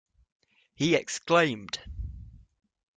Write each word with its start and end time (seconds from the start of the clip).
He 0.73 0.95
exclaimed. 0.95 1.77